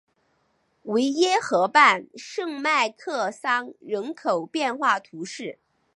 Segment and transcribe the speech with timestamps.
[0.85, 5.59] 维耶河畔圣迈克桑人口变化图示